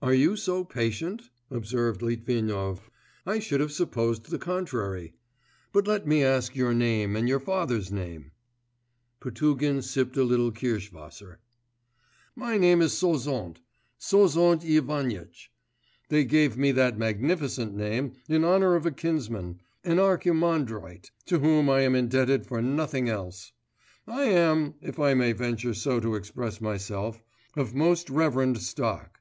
'Are 0.00 0.14
you 0.14 0.36
so 0.36 0.62
patient?' 0.64 1.30
observed 1.50 2.00
Litvinov. 2.00 2.92
'I 3.26 3.40
should 3.40 3.58
have 3.58 3.72
supposed 3.72 4.26
the 4.30 4.38
contrary. 4.38 5.14
But 5.72 5.88
let 5.88 6.06
me 6.06 6.22
ask 6.22 6.54
your 6.54 6.72
name 6.72 7.16
and 7.16 7.28
your 7.28 7.40
father's 7.40 7.90
name?' 7.90 8.30
Potugin 9.18 9.82
sipped 9.82 10.16
a 10.16 10.22
little 10.22 10.52
kirsch 10.52 10.92
wasser. 10.92 11.40
'My 12.36 12.56
name 12.56 12.80
is 12.82 12.92
Sozont.... 12.92 13.58
Sozont 13.98 14.62
Ivanitch. 14.64 15.50
They 16.08 16.24
gave 16.24 16.56
me 16.56 16.70
that 16.70 16.96
magnificent 16.96 17.74
name 17.74 18.12
in 18.28 18.44
honour 18.44 18.76
of 18.76 18.86
a 18.86 18.92
kinsman, 18.92 19.60
an 19.82 19.96
archimandrite, 19.98 21.10
to 21.26 21.40
whom 21.40 21.68
I 21.68 21.80
am 21.80 21.96
indebted 21.96 22.46
for 22.46 22.62
nothing 22.62 23.08
else. 23.08 23.50
I 24.06 24.22
am, 24.26 24.74
if 24.80 25.00
I 25.00 25.14
may 25.14 25.32
venture 25.32 25.74
so 25.74 25.98
to 25.98 26.14
express 26.14 26.60
myself, 26.60 27.24
of 27.56 27.74
most 27.74 28.08
reverend 28.08 28.58
stock. 28.62 29.18